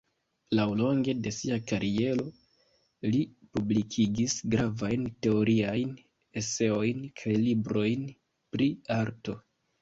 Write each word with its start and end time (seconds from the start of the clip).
Laŭlonge 0.59 1.13
de 1.25 1.31
sia 1.39 1.57
kariero 1.71 2.23
li 3.15 3.19
publikigis 3.57 4.37
gravajn 4.55 5.05
teoriajn 5.27 5.93
eseojn 6.43 7.05
kaj 7.23 7.37
librojn 7.45 8.09
pri 8.57 8.71
arto. 8.99 9.39